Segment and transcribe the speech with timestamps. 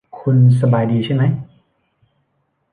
[0.19, 1.31] คุณสบายดีใช่มั้ย?